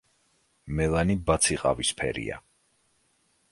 მელანი 0.79 1.17
ბაცი 1.29 1.59
ყავისფერია. 1.65 2.41